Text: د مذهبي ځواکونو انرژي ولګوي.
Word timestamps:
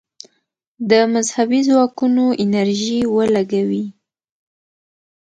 د 0.89 0.91
مذهبي 1.13 1.59
ځواکونو 1.69 2.23
انرژي 2.43 2.99
ولګوي. 3.15 3.85